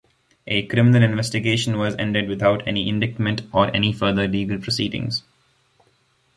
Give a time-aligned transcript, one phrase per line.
[0.47, 5.21] A criminal investigation was ended without any indictment or any further legal proceedings.